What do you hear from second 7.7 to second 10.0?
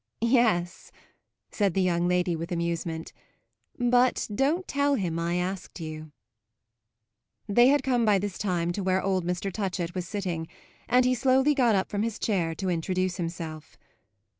come by this time to where old Mr. Touchett